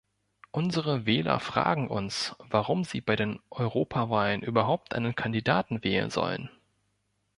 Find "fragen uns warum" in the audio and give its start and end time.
1.39-2.83